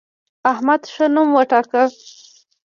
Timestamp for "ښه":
0.93-1.05